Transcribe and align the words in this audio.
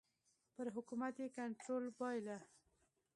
پر 0.55 0.67
حکومت 0.75 1.15
یې 1.21 1.27
کنټرول 1.39 1.85
بایله. 1.99 2.37